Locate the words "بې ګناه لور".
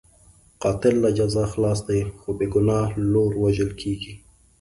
2.37-3.31